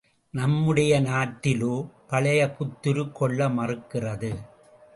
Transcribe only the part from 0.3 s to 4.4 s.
நம்முடைய நாட்டிலோ பழைமை புத்துருக் கொள்ள மறுக்கிறது.